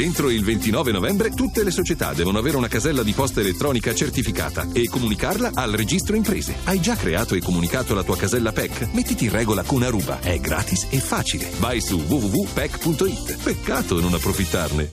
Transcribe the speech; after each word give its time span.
Entro 0.00 0.30
il 0.30 0.42
29 0.42 0.92
novembre 0.92 1.28
tutte 1.28 1.62
le 1.62 1.70
società 1.70 2.14
devono 2.14 2.38
avere 2.38 2.56
una 2.56 2.68
casella 2.68 3.02
di 3.02 3.12
posta 3.12 3.40
elettronica 3.40 3.94
certificata 3.94 4.66
e 4.72 4.88
comunicarla 4.88 5.50
al 5.52 5.72
registro 5.72 6.16
imprese. 6.16 6.54
Hai 6.64 6.80
già 6.80 6.96
creato 6.96 7.34
e 7.34 7.42
comunicato 7.42 7.94
la 7.94 8.02
tua 8.02 8.16
casella 8.16 8.50
PEC? 8.50 8.94
Mettiti 8.94 9.24
in 9.26 9.30
regola 9.30 9.62
con 9.62 9.82
Aruba. 9.82 10.20
È 10.20 10.38
gratis 10.40 10.86
e 10.88 11.00
facile. 11.00 11.50
Vai 11.58 11.82
su 11.82 11.98
www.pec.it. 11.98 13.42
Peccato 13.42 14.00
non 14.00 14.14
approfittarne. 14.14 14.92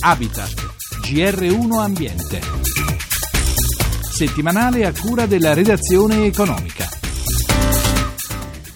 Habitat, 0.00 0.54
GR1 1.04 1.72
Ambiente. 1.78 2.40
Settimanale 4.10 4.86
a 4.86 4.92
cura 4.92 5.26
della 5.26 5.54
redazione 5.54 6.24
economica. 6.24 6.99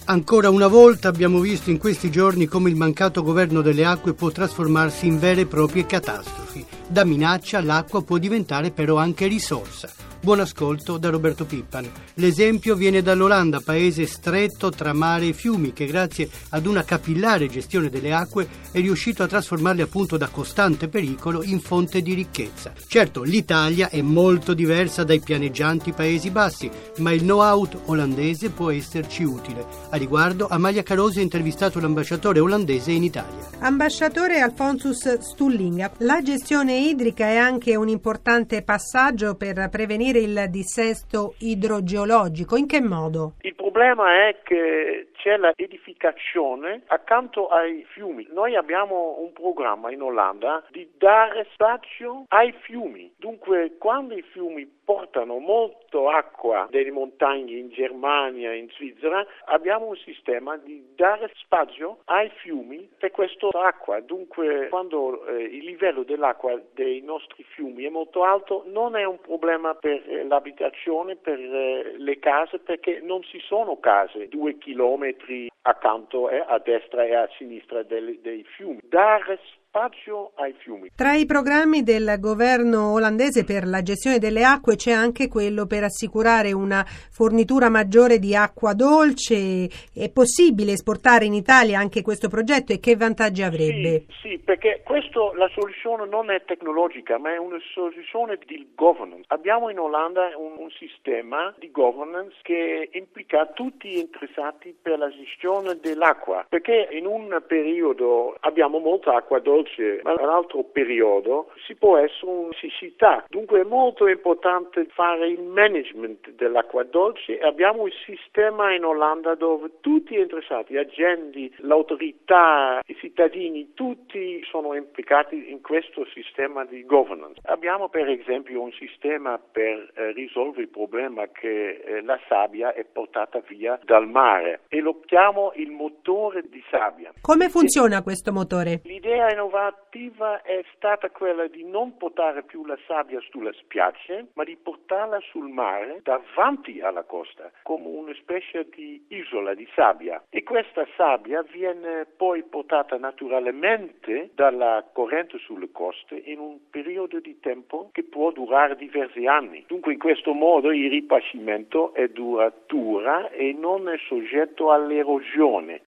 Ancora 0.07 0.51
una 0.51 0.67
volta 0.67 1.07
abbiamo 1.07 1.39
visto 1.39 1.71
in 1.71 1.79
questi 1.79 2.11
giorni 2.11 2.45
come 2.45 2.69
il 2.69 2.75
mancato 2.75 3.23
governo 3.23 3.61
delle 3.61 3.85
acque 3.85 4.13
può 4.13 4.29
trasformarsi 4.29 5.07
in 5.07 5.17
vere 5.17 5.41
e 5.41 5.45
proprie 5.47 5.87
catastrofi. 5.87 6.44
Da 6.87 7.03
minaccia 7.03 7.61
l'acqua 7.61 8.03
può 8.03 8.17
diventare 8.17 8.71
però 8.71 8.97
anche 8.97 9.27
risorsa. 9.27 9.89
Buon 10.25 10.39
ascolto 10.39 10.97
da 10.97 11.09
Roberto 11.09 11.45
Pippan. 11.45 11.87
L'esempio 12.15 12.73
viene 12.73 13.03
dall'Olanda, 13.03 13.59
paese 13.59 14.07
stretto 14.07 14.71
tra 14.71 14.91
mare 14.91 15.27
e 15.27 15.33
fiumi, 15.33 15.71
che 15.71 15.85
grazie 15.85 16.27
ad 16.49 16.65
una 16.65 16.83
capillare 16.83 17.47
gestione 17.47 17.89
delle 17.89 18.11
acque 18.11 18.47
è 18.71 18.79
riuscito 18.79 19.21
a 19.21 19.27
trasformarle 19.27 19.83
appunto 19.83 20.17
da 20.17 20.27
costante 20.29 20.87
pericolo 20.87 21.43
in 21.43 21.59
fonte 21.59 22.01
di 22.01 22.15
ricchezza. 22.15 22.73
Certo, 22.87 23.21
l'Italia 23.21 23.89
è 23.89 24.01
molto 24.01 24.55
diversa 24.55 25.03
dai 25.03 25.19
pianeggianti 25.19 25.91
Paesi 25.91 26.31
Bassi, 26.31 26.71
ma 26.97 27.11
il 27.11 27.21
know-how 27.21 27.67
olandese 27.85 28.49
può 28.49 28.71
esserci 28.71 29.21
utile. 29.21 29.63
A 29.91 29.97
riguardo, 29.97 30.47
Amalia 30.47 30.81
Carosi 30.81 31.19
ha 31.19 31.21
intervistato 31.21 31.79
l'ambasciatore 31.79 32.39
olandese 32.39 32.89
in 32.91 33.03
Italia. 33.03 33.47
Ambasciatore 33.59 34.39
Alfonsus 34.39 35.19
Stulling, 35.19 35.91
la 35.99 36.21
gestione 36.23 36.44
idrica 36.53 37.25
è 37.25 37.37
anche 37.37 37.75
un 37.75 37.87
importante 37.87 38.63
passaggio 38.63 39.35
per 39.35 39.67
prevenire 39.69 40.19
il 40.19 40.45
dissesto 40.49 41.33
idrogeologico. 41.39 42.55
In 42.55 42.67
che 42.67 42.81
modo? 42.81 43.33
Il 43.41 43.55
problema 43.55 44.27
è 44.27 44.37
che 44.43 45.07
c'è 45.25 45.37
l'edificazione 45.37 46.83
accanto 46.85 47.47
ai 47.47 47.83
fiumi. 47.85 48.27
Noi 48.29 48.55
abbiamo 48.55 49.17
un 49.17 49.33
programma 49.33 49.91
in 49.91 50.03
Olanda 50.03 50.63
di 50.69 50.87
dare 50.99 51.47
spazio 51.51 52.25
ai 52.27 52.51
fiumi. 52.51 53.11
Dunque, 53.17 53.75
quando 53.79 54.13
i 54.13 54.21
fiumi 54.21 54.71
portano 54.85 55.39
molto 55.39 56.09
acqua 56.09 56.67
delle 56.69 56.91
montagne 56.91 57.55
in 57.55 57.69
Germania, 57.69 58.53
in 58.53 58.69
Svizzera, 58.69 59.25
abbiamo 59.45 59.87
un 59.87 59.95
sistema 59.95 60.57
di 60.57 60.93
dare 60.95 61.31
spazio 61.33 62.01
ai 62.05 62.29
fiumi 62.29 62.87
per 62.99 63.09
questa 63.09 63.47
acqua. 63.51 63.99
Dunque, 64.01 64.67
quando 64.69 65.25
eh, 65.25 65.41
il 65.41 65.65
livello 65.65 66.03
dell'acqua 66.03 66.61
dei 66.75 67.01
nostri 67.01 67.43
fiumi 67.43 67.85
è 67.85 67.89
molto 67.89 68.23
alto, 68.23 68.63
non 68.67 68.95
è 68.95 69.03
un 69.05 69.19
problema 69.19 69.73
per 69.73 70.03
eh, 70.07 70.23
l'abitazione, 70.23 71.15
per 71.15 71.39
eh, 71.39 71.95
le 71.97 72.19
case, 72.19 72.59
perché 72.59 72.99
non 73.01 73.23
ci 73.23 73.39
sono 73.39 73.79
case 73.79 74.27
due 74.27 74.59
chilometri 74.59 75.14
accanto 75.61 76.29
eh, 76.29 76.43
a 76.47 76.57
destra 76.59 77.05
e 77.05 77.15
a 77.15 77.27
sinistra 77.37 77.83
dei, 77.83 78.19
dei 78.21 78.43
fiumi. 78.43 78.79
Dare 78.83 79.39
spazio 79.75 80.31
ai 80.35 80.53
fiumi. 80.59 80.89
Tra 80.95 81.15
i 81.15 81.25
programmi 81.25 81.83
del 81.83 82.15
governo 82.19 82.93
olandese 82.93 83.43
per 83.43 83.67
la 83.67 83.81
gestione 83.81 84.19
delle 84.19 84.45
acque 84.45 84.77
c'è 84.77 84.93
anche 84.93 85.27
quello 85.27 85.65
per 85.65 85.83
assicurare 85.83 86.53
una 86.53 86.85
fornitura 86.85 87.69
maggiore 87.69 88.17
di 88.17 88.33
acqua 88.33 88.73
dolce. 88.73 89.67
È 89.93 90.09
possibile 90.13 90.71
esportare 90.71 91.25
in 91.25 91.33
Italia 91.33 91.77
anche 91.77 92.01
questo 92.01 92.29
progetto 92.29 92.71
e 92.71 92.79
che 92.79 92.95
vantaggi 92.95 93.41
avrebbe? 93.41 94.05
Sì, 94.21 94.29
sì 94.29 94.39
perché 94.39 94.81
questo, 94.85 95.33
la 95.33 95.49
soluzione 95.53 96.07
non 96.07 96.31
è 96.31 96.41
tecnologica, 96.45 97.17
ma 97.17 97.33
è 97.33 97.37
una 97.37 97.59
soluzione 97.73 98.39
di 98.45 98.71
governance. 98.75 99.25
Abbiamo 99.27 99.69
in 99.69 99.79
Olanda 99.79 100.29
un, 100.37 100.53
un 100.57 100.69
sistema 100.71 101.53
di 101.59 101.69
governance 101.71 102.35
che 102.43 102.89
implica 102.93 103.47
tutti 103.47 103.89
gli 103.89 103.97
interessati 103.97 104.73
per 104.81 104.97
la 104.99 105.09
gestione 105.09 105.77
dell'acqua, 105.81 106.45
perché 106.47 106.87
in 106.91 107.05
un 107.05 107.43
periodo 107.45 108.37
abbiamo 108.39 108.79
molta 108.79 109.15
acqua 109.15 109.39
dolce 109.39 109.63
dolce, 109.65 109.99
ma 110.03 110.11
in 110.11 110.19
un 110.21 110.29
altro 110.29 110.63
periodo 110.63 111.51
si 111.65 111.75
può 111.75 111.97
essere 111.97 112.31
una 112.31 112.53
siccità. 112.59 113.25
Dunque 113.29 113.61
è 113.61 113.63
molto 113.63 114.07
importante 114.07 114.85
fare 114.93 115.27
il 115.27 115.41
management 115.41 116.31
dell'acqua 116.31 116.83
dolce 116.83 117.39
e 117.39 117.45
abbiamo 117.45 117.83
un 117.83 117.91
sistema 118.05 118.73
in 118.73 118.85
Olanda 118.85 119.35
dove 119.35 119.71
tutti 119.81 120.15
gli 120.15 120.19
interessati, 120.19 120.73
gli 120.73 120.77
agenti, 120.77 121.53
l'autorità, 121.57 122.81
i 122.85 122.95
cittadini, 122.95 123.73
tutti 123.73 124.43
sono 124.49 124.75
implicati 124.75 125.51
in 125.51 125.61
questo 125.61 126.05
sistema 126.13 126.65
di 126.65 126.85
governance. 126.85 127.41
Abbiamo 127.45 127.89
per 127.89 128.07
esempio 128.09 128.61
un 128.61 128.71
sistema 128.73 129.39
per 129.39 129.91
eh, 129.95 130.11
risolvere 130.11 130.63
il 130.63 130.69
problema 130.69 131.27
che 131.27 131.81
eh, 131.83 132.01
la 132.01 132.19
sabbia 132.27 132.73
è 132.73 132.85
portata 132.85 133.41
via 133.47 133.79
dal 133.83 134.07
mare 134.07 134.61
e 134.67 134.79
lo 134.79 134.99
chiamo 135.05 135.51
il 135.55 135.71
motore 135.71 136.43
di 136.49 136.63
sabbia. 136.69 137.13
Come 137.21 137.49
funziona 137.49 138.03
questo 138.03 138.31
motore? 138.31 138.81
L'idea 138.83 139.31
innovativa 139.31 139.54
innovativa 139.55 140.41
è 140.41 140.63
stata 140.75 141.09
quella 141.09 141.47
di 141.47 141.63
non 141.63 141.95
portare 141.95 142.43
più 142.43 142.65
la 142.65 142.77
sabbia 142.85 143.19
sulle 143.29 143.53
spiagge, 143.53 144.27
ma 144.33 144.43
di 144.43 144.57
portarla 144.57 145.19
sul 145.21 145.47
mare 145.47 146.01
davanti 146.03 146.81
alla 146.81 147.03
costa, 147.03 147.49
come 147.63 147.87
una 147.87 148.13
specie 148.15 148.67
di 148.69 149.05
isola 149.07 149.53
di 149.53 149.67
sabbia. 149.73 150.21
E 150.29 150.43
questa 150.43 150.85
sabbia 150.97 151.41
viene 151.43 152.05
poi 152.17 152.43
portata 152.43 152.97
naturalmente 152.97 154.31
dalla 154.35 154.85
corrente 154.91 155.37
sulle 155.37 155.71
coste 155.71 156.15
in 156.25 156.39
un 156.39 156.57
periodo 156.69 157.19
di 157.19 157.39
tempo 157.39 157.89
che 157.93 158.03
può 158.03 158.31
durare 158.31 158.75
diversi 158.75 159.25
anni. 159.25 159.63
Dunque 159.67 159.93
in 159.93 159.99
questo 159.99 160.33
modo 160.33 160.71
il 160.71 160.89
ripascimento 160.89 161.93
è 161.93 162.09
duratura 162.09 163.29
e 163.29 163.53
non 163.53 163.87
è 163.87 163.97
soggetto 164.07 164.71
all'erosione. 164.71 165.83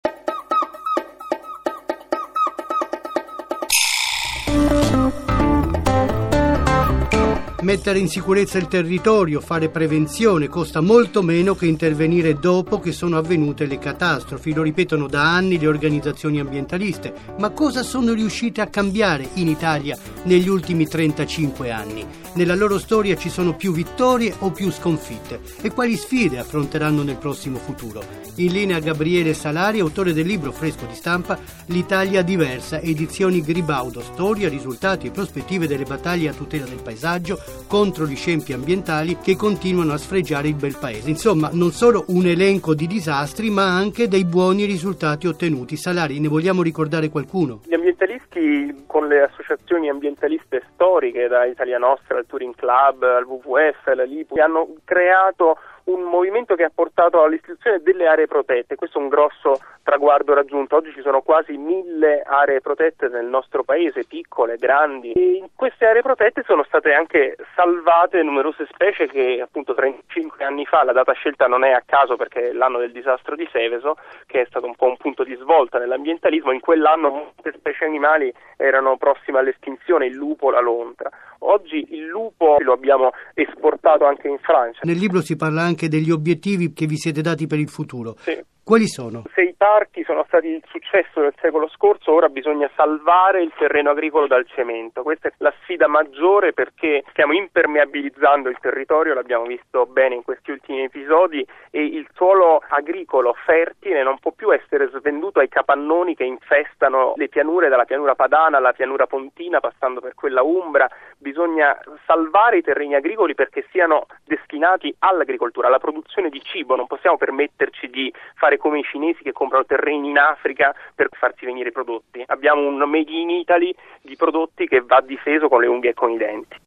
Mettere 7.64 7.98
in 7.98 8.10
sicurezza 8.10 8.58
il 8.58 8.68
territorio, 8.68 9.40
fare 9.40 9.70
prevenzione 9.70 10.50
costa 10.50 10.82
molto 10.82 11.22
meno 11.22 11.56
che 11.56 11.66
intervenire 11.66 12.38
dopo 12.38 12.82
che 12.82 12.92
sono 12.92 13.18
avvenute 13.18 13.66
le 13.66 13.80
catastrofi, 13.80 14.54
lo 14.54 14.64
ripetono 14.64 15.08
da 15.08 15.34
anni 15.34 15.58
le 15.58 15.68
organizzazioni 15.68 16.42
ambientaliste. 16.42 17.14
Ma 17.38 17.52
cosa 17.52 17.82
sono 17.82 18.12
riuscite 18.12 18.60
a 18.60 18.68
cambiare 18.68 19.30
in 19.36 19.48
Italia 19.48 19.98
negli 20.24 20.50
ultimi 20.50 20.86
35 20.86 21.72
anni? 21.72 22.06
Nella 22.34 22.56
loro 22.56 22.80
storia 22.80 23.16
ci 23.16 23.30
sono 23.30 23.56
più 23.56 23.72
vittorie 23.72 24.34
o 24.40 24.52
più 24.52 24.70
sconfitte? 24.70 25.40
E 25.62 25.72
quali 25.72 25.96
sfide 25.96 26.40
affronteranno 26.40 27.02
nel 27.04 27.18
prossimo 27.18 27.60
futuro? 27.60 28.04
In 28.36 28.52
linea 28.52 28.80
Gabriele 28.80 29.34
Salari, 29.34 29.80
autore 29.80 30.12
del 30.12 30.26
libro 30.26 30.52
fresco 30.52 30.86
di 30.86 30.96
stampa 30.96 31.38
L'Italia 31.68 32.24
diversa, 32.24 32.82
edizioni 32.82 33.42
Gribaudo, 33.42 34.02
storia, 34.02 34.50
risultati 34.50 35.08
e 35.08 35.12
prospettive 35.12 35.68
delle 35.68 35.86
battaglie 35.86 36.30
a 36.30 36.34
tutela 36.34 36.66
del 36.66 36.82
paesaggio 36.82 37.53
contro 37.68 38.06
gli 38.06 38.16
scempi 38.16 38.54
ambientali 38.54 39.18
che 39.18 39.36
continuano 39.36 39.94
a 39.94 39.98
sfregiare 39.98 40.48
il 40.48 40.56
bel 40.56 40.78
paese. 40.80 41.10
Insomma, 41.10 41.50
non 41.52 41.72
solo 41.72 42.06
un 42.08 42.26
elenco 42.26 42.74
di 42.74 42.88
disastri, 42.88 43.50
ma 43.50 43.76
anche 43.76 44.08
dei 44.08 44.26
buoni 44.26 44.66
risultati 44.66 45.28
ottenuti. 45.28 45.76
Salari, 45.76 46.20
ne 46.20 46.28
vogliamo 46.28 46.62
ricordare 46.62 47.10
qualcuno? 47.10 47.62
Gli 47.66 47.74
ambientalisti 47.74 48.84
con 48.88 49.08
le 49.08 49.24
associazioni 49.24 49.90
ambientaliste 49.90 50.64
storiche, 50.74 51.28
da 51.28 51.46
Italia 51.46 51.78
Nostra 51.78 52.18
al 52.18 52.26
Touring 52.28 52.56
Club, 52.56 53.04
al 53.04 53.26
WWF, 53.26 53.88
alla 53.88 54.04
LIPU, 54.04 54.40
hanno 54.40 54.76
creato 54.84 55.58
un 55.86 56.04
movimento 56.04 56.56
che 56.56 56.64
ha 56.64 56.72
portato 56.74 57.22
all'istituzione 57.24 57.82
delle 57.82 58.08
aree 58.08 58.28
protette. 58.28 58.76
Questo 58.76 59.00
è 59.00 59.02
un 59.02 59.10
grosso 59.10 59.60
traguardo 59.84 60.34
raggiunto. 60.34 60.78
Oggi 60.78 60.94
ci 60.94 61.02
sono 61.02 61.22
quasi 61.22 61.58
mille 61.58 62.22
aree 62.22 62.62
protette 62.62 63.10
nel 63.10 63.26
nostro 63.26 63.64
paese, 63.64 64.06
piccole, 64.06 64.56
grandi. 64.58 65.12
E 65.12 65.36
in 65.36 65.48
queste 65.56 65.86
aree 65.86 66.02
protette 66.02 66.44
sono 66.46 66.64
state 66.64 66.94
anche 66.94 67.36
salvate 67.56 68.24
numerose 68.24 68.66
specie 68.72 69.08
che 69.08 69.42
appunto 69.42 69.74
35 69.74 70.44
anni 70.46 70.66
fa, 70.66 70.84
la 70.84 70.94
data 70.94 71.12
scelta 71.14 71.48
non 71.48 71.64
è 71.64 71.72
a 71.72 71.84
caso 71.86 72.16
perché 72.16 72.50
è 72.50 72.54
l'anno 72.54 72.80
del 72.80 72.92
disastro 72.92 73.36
di 73.36 73.48
Seveso, 73.52 73.98
che 74.26 74.42
è 74.42 74.46
stato 74.46 74.66
un 74.66 74.76
po' 74.76 74.88
un 74.88 74.98
punto 74.98 75.24
di 75.24 75.36
svolta 75.36 75.80
nell'ambientalismo, 75.80 76.52
in 76.52 76.62
quell'anno 76.62 77.10
molte 77.10 77.54
specie 77.54 77.86
animali 77.86 78.34
erano 78.58 78.98
prossime 78.98 79.40
all'estinzione, 79.40 80.06
il 80.06 80.14
lupo, 80.14 80.50
la 80.50 80.62
lontra. 80.62 81.10
Oggi 81.46 81.86
il 81.90 82.06
lupo 82.06 82.56
lo 82.60 82.72
abbiamo 82.72 83.12
esportato 83.34 84.06
anche 84.06 84.30
in 84.30 84.38
Francia. 84.40 84.80
Nel 84.84 84.98
libro 84.98 85.22
si 85.22 85.36
parla 85.36 85.62
anche 85.62 85.90
degli 85.90 86.10
obiettivi 86.10 86.72
che 86.72 86.86
vi 86.86 86.96
siete 86.96 87.22
dati 87.22 87.48
per 87.48 87.60
il 87.60 87.68
futuro. 87.68 88.16
Sì. 88.20 88.42
Quali 88.66 88.88
sono? 88.88 89.24
Se 89.34 89.42
i 89.42 89.54
parchi 89.58 90.06
sono 90.06 90.24
stati 90.26 90.48
il 90.48 90.64
successo 90.70 91.20
del 91.20 91.34
secolo 91.42 91.68
scorso, 91.68 92.14
ora 92.14 92.30
bisogna 92.30 92.72
salvare 92.78 93.44
il 93.44 93.52
terreno 93.58 93.90
agricolo 93.90 94.26
dal 94.26 94.48
cemento. 94.48 95.04
Questa 95.04 95.28
è 95.28 95.34
la 95.40 95.54
sfida 95.62 95.88
maggiore 95.88 96.54
perché 96.54 97.04
stiamo 97.10 97.34
impermeabilizzando 97.34 98.48
il 98.48 98.58
territorio, 98.62 99.14
l'abbiamo 99.14 99.44
visto 99.44 99.86
bene 99.86 100.16
in 100.16 100.24
questi 100.24 100.52
ultimi 100.52 100.84
episodi, 100.84 101.46
e 101.72 101.84
il 101.84 102.08
suolo 102.14 102.64
agricolo 102.70 103.36
fertile 103.46 104.02
non 104.02 104.18
può 104.20 104.32
più 104.32 104.54
essere 104.54 104.90
svenduto 104.94 105.42
ai 105.42 105.50
capannoni 105.50 106.16
che 106.16 106.24
infestano 106.24 107.16
le 107.18 107.28
pianure, 107.28 107.68
dalla 107.68 107.84
pianura 107.84 108.16
padana 108.16 108.60
alla 108.60 108.72
pianura 108.72 109.08
pontina, 109.08 109.60
passando 109.60 110.00
per 110.00 110.14
quella 110.16 110.42
umbra. 110.42 110.88
Bisogna 111.18 111.78
salvare 112.06 112.60
i 112.60 112.62
terreni 112.62 112.96
agricoli 112.96 113.36
perché 113.36 113.66
siano 113.72 114.06
destinati 114.24 114.96
all'agricoltura, 115.00 115.68
alla 115.68 115.80
produzione 115.80 116.30
di 116.30 116.42
cibo. 116.42 116.78
Non 116.78 116.88
possiamo 116.88 117.18
permetterci 117.18 117.90
di 117.90 118.14
fare 118.36 118.53
come 118.58 118.80
i 118.80 118.84
cinesi 118.84 119.24
che 119.24 119.32
comprano 119.32 119.66
terreni 119.66 120.10
in 120.10 120.18
Africa 120.18 120.76
per 120.96 121.10
farsi 121.12 121.46
venire 121.46 121.70
i 121.70 121.72
prodotti. 121.72 122.24
Abbiamo 122.28 122.68
un 122.68 122.78
made 122.78 123.12
in 123.12 123.30
Italy 123.30 123.74
di 124.02 124.16
prodotti 124.16 124.68
che 124.68 124.82
va 124.82 125.02
difeso 125.02 125.48
con 125.48 125.62
le 125.62 125.68
unghie 125.68 125.92
e 125.92 125.94
con 125.94 126.12
i 126.12 126.18
denti. 126.18 126.58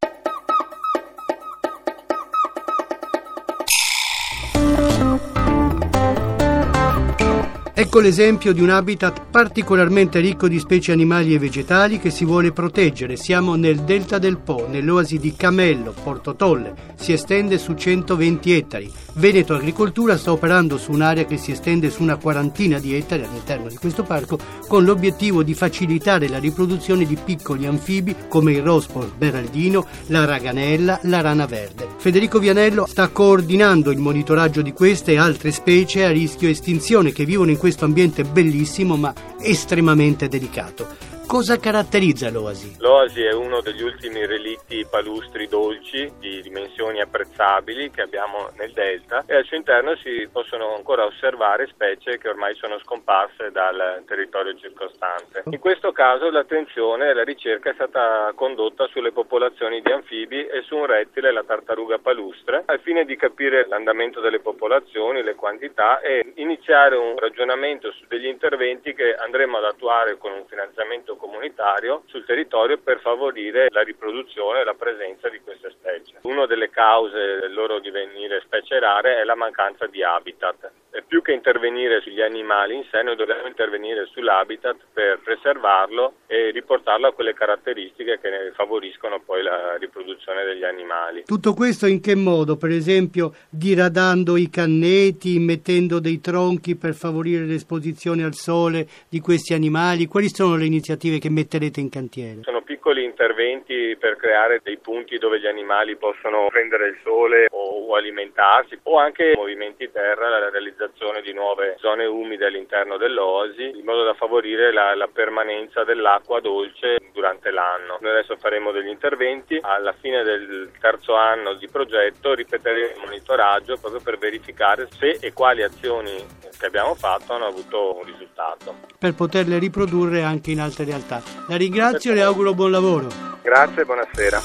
Ecco 7.79 8.01
l'esempio 8.01 8.55
di 8.55 8.63
un 8.63 8.71
habitat 8.71 9.27
particolarmente 9.31 10.19
ricco 10.19 10.49
di 10.49 10.59
specie 10.59 10.93
animali 10.93 11.35
e 11.35 11.39
vegetali 11.39 11.99
che 11.99 12.09
si 12.09 12.25
vuole 12.25 12.51
proteggere. 12.51 13.17
Siamo 13.17 13.55
nel 13.55 13.81
delta 13.81 14.17
del 14.17 14.39
Po, 14.39 14.67
nell'oasi 14.67 15.19
di 15.19 15.37
Camello, 15.37 15.93
Porto 16.03 16.35
Tolle. 16.37 16.75
Si 16.95 17.13
estende 17.13 17.59
su 17.59 17.75
120 17.75 18.53
ettari. 18.55 18.91
Veneto 19.17 19.53
Agricoltura 19.53 20.17
sta 20.17 20.33
operando 20.33 20.79
su 20.79 20.91
un'area 20.91 21.27
che 21.27 21.37
si 21.37 21.51
estende 21.51 21.91
su 21.91 22.03
una 22.03 22.17
quarantina 22.17 22.79
di 22.79 22.95
ettari 22.95 23.25
all'interno 23.25 23.69
di 23.69 23.77
questo 23.77 24.05
parco 24.05 24.39
con 24.67 24.85
l'obiettivo 24.85 25.43
di 25.43 25.53
facilitare 25.53 26.29
la 26.29 26.39
riproduzione 26.39 27.05
di 27.05 27.19
piccoli 27.23 27.67
anfibi 27.67 28.15
come 28.27 28.53
il 28.53 28.63
rospo 28.63 29.07
beraldino, 29.19 29.87
la 30.07 30.25
raganella, 30.25 31.01
la 31.03 31.21
rana 31.21 31.45
verde. 31.45 31.89
Federico 31.99 32.39
Vianello 32.39 32.87
sta 32.87 33.09
coordinando 33.09 33.91
il 33.91 33.99
monitoraggio 33.99 34.63
di 34.63 34.73
queste 34.73 35.13
e 35.13 35.19
altre 35.19 35.51
specie 35.51 36.05
a 36.05 36.11
rischio 36.11 36.49
estinzione 36.49 37.13
che 37.13 37.27
vivono 37.27 37.51
in 37.51 37.57
questo 37.57 37.65
ambiente 37.85 38.25
bellissimo 38.25 38.97
ma 38.97 39.13
estremamente 39.41 40.29
delicato. 40.29 40.87
Cosa 41.27 41.59
caratterizza 41.59 42.31
l'oasi? 42.31 42.77
L'oasi 42.79 43.25
è 43.25 43.33
uno 43.33 43.61
degli 43.61 43.83
ultimi 43.83 44.25
relitti 44.25 44.87
palustri 44.89 45.49
dolci 45.49 46.09
di 46.21 46.41
dimensioni 46.41 47.01
apprezzabili 47.01 47.91
che 47.91 48.03
abbiamo 48.03 48.51
nel 48.57 48.71
delta 48.71 49.25
e 49.27 49.35
al 49.35 49.45
suo 49.45 49.57
interno 49.57 49.97
si 49.97 50.29
possono 50.31 50.77
ancora 50.77 51.05
osservare 51.05 51.67
specie 51.67 52.19
che 52.19 52.29
ormai 52.29 52.55
sono 52.55 52.79
scomparse 52.79 53.51
dal 53.51 54.05
territorio 54.07 54.57
circostante. 54.57 55.43
In 55.47 55.59
questo 55.59 55.91
caso 55.91 56.31
l'attenzione 56.31 57.11
e 57.11 57.15
la 57.15 57.25
ricerca 57.25 57.71
è 57.71 57.75
stata 57.75 58.31
condotta 58.37 58.87
sulle 58.87 59.11
popolazioni 59.11 59.83
di 59.83 59.91
anfibi 59.91 60.47
e 60.47 60.63
su 60.63 60.77
un 60.77 60.87
rettile, 60.87 61.33
la 61.33 61.43
tartaruga 61.43 61.99
palustre, 61.99 62.63
al 62.67 62.79
fine 62.79 63.05
di 63.05 63.17
capire 63.17 63.67
l'andamento 63.67 64.21
delle 64.21 64.39
popolazioni, 64.39 65.25
le 65.25 65.35
quantità 65.35 65.99
e 65.99 66.35
iniziare 66.37 66.95
un 66.97 67.19
ragionamento 67.19 67.91
su 67.91 68.05
degli 68.07 68.27
interventi 68.27 68.95
che 68.95 69.13
andremo 69.13 69.59
ad 69.59 69.65
attuare 69.65 70.17
con 70.19 70.31
un 70.31 70.47
finanziamento 70.47 71.15
comunitario 71.17 72.03
sul 72.07 72.25
territorio 72.25 72.79
per 72.79 73.01
favorire 73.01 73.69
la 73.71 73.83
riproduzione 73.83 74.61
e 74.61 74.65
la 74.65 74.75
presenza 74.75 75.29
di 75.29 75.41
queste 75.41 75.71
specie. 75.71 76.19
Una 76.23 76.47
delle 76.47 76.71
cause 76.71 77.39
del 77.41 77.53
loro 77.53 77.81
divenire 77.81 78.43
specie 78.45 78.79
rare 78.79 79.21
è 79.21 79.25
la 79.25 79.35
mancanza 79.35 79.87
di 79.87 80.03
habitat. 80.03 80.71
E 80.97 81.03
più 81.07 81.21
che 81.21 81.33
intervenire 81.33 82.01
sugli 82.01 82.23
animali 82.23 82.75
in 82.75 82.85
sé, 82.91 83.03
noi 83.03 83.17
dobbiamo 83.17 83.47
intervenire 83.47 84.07
sull'habitat 84.07 84.77
per 84.95 85.21
preservarlo 85.23 86.15
e 86.27 86.51
riportarlo 86.53 87.09
a 87.09 87.13
quelle 87.13 87.35
caratteristiche 87.35 88.19
che 88.19 88.31
ne 88.31 88.53
favoriscono 88.55 89.21
poi 89.21 89.43
la 89.43 89.77
riproduzione 89.77 90.45
degli 90.45 90.65
animali. 90.65 91.25
Tutto 91.25 91.53
questo 91.53 91.87
in 91.87 92.01
che 92.01 92.15
modo? 92.15 92.57
Per 92.57 92.71
esempio 92.71 93.35
diradando 93.51 94.39
i 94.39 94.49
canneti, 94.49 95.39
mettendo 95.39 96.01
dei 96.01 96.19
tronchi 96.19 96.77
per 96.77 96.95
favorire 96.95 97.45
l'esposizione 97.45 98.25
al 98.25 98.33
sole 98.33 98.89
di 99.11 99.21
questi 99.21 99.53
animali? 99.53 100.07
Quali 100.07 100.29
sono 100.29 100.57
le 100.57 100.65
iniziative? 100.65 101.06
Iniziative 101.07 101.19
che 101.19 101.31
metterete 101.31 101.81
in 101.81 101.89
cantiere? 101.89 102.41
Sono 102.43 102.63
piccoli 102.63 103.05
interventi 103.05 103.97
per 103.99 104.17
creare 104.17 104.61
dei 104.63 104.79
punti 104.79 105.19
dove 105.19 105.41
gli 105.41 105.47
animali 105.47 105.97
possono 105.97 106.47
prendere 106.51 106.89
il 106.89 106.99
sole 107.03 107.47
o, 107.51 107.95
alimentarsi 107.95 108.79
o 108.85 108.99
anche 108.99 109.33
movimenti 109.37 109.91
terra, 109.91 110.29
la 110.29 110.51
realizzazione 110.51 111.23
di 111.23 111.33
nuove 111.33 111.77
zone 111.79 112.05
umide 112.05 112.47
all'interno 112.47 112.97
dell'oasi 112.97 113.71
in 113.77 113.85
modo 113.85 114.05
da 114.05 114.15
favorire 114.15 114.73
la, 114.73 114.95
la 114.95 115.09
permanenza 115.09 115.85
dell'acqua 115.85 116.41
dolce 116.41 116.99
durante 117.13 117.51
l'anno. 117.51 117.99
Noi 118.01 118.11
adesso 118.11 118.37
faremo 118.37 118.73
degli 118.73 118.89
interventi, 118.89 119.59
alla 119.63 119.95
fine 120.01 120.23
del 120.23 120.71
terzo 120.81 121.15
anno 121.15 121.55
di 121.55 121.69
progetto 121.69 122.35
ripeteremo 122.35 122.87
il 122.87 123.01
monitoraggio 123.05 123.77
proprio 123.77 124.01
per 124.03 124.19
verificare 124.19 124.89
se 124.91 125.19
e 125.21 125.33
quali 125.33 125.63
azioni 125.63 126.13
che 126.59 126.67
abbiamo 126.67 126.95
fatto 126.95 127.35
hanno 127.35 127.47
avuto 127.47 127.97
un 127.97 128.05
risultato. 128.05 128.75
Per 128.99 129.15
poterle 129.15 129.59
riprodurre 129.59 130.23
anche 130.23 130.51
in 130.51 130.61
altre 130.61 130.85
realtà. 130.85 131.23
La 131.49 131.57
ringrazio 131.57 132.13
e 132.13 132.15
le 132.15 132.23
auguro 132.23 132.55
buon 132.55 132.71
lavoro. 132.71 133.09
Grazie 133.43 133.83
e 133.83 133.85
buonasera. 133.85 134.43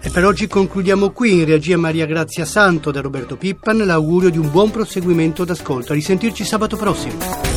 E 0.00 0.10
per 0.10 0.24
oggi 0.24 0.46
concludiamo 0.46 1.10
qui 1.10 1.40
in 1.40 1.44
regia 1.44 1.76
Maria 1.76 2.06
Grazia 2.06 2.44
Santo 2.44 2.90
da 2.90 3.00
Roberto 3.00 3.36
Pippan 3.36 3.84
l'augurio 3.84 4.30
di 4.30 4.38
un 4.38 4.50
buon 4.50 4.70
proseguimento 4.70 5.44
d'ascolto. 5.44 5.92
A 5.92 5.94
risentirci 5.94 6.44
sabato 6.44 6.76
prossimo. 6.76 7.47